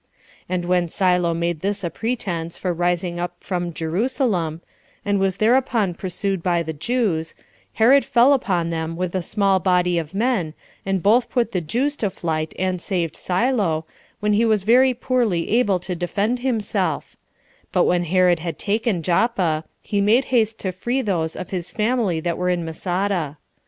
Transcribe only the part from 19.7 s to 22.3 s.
he made haste to set free those of his family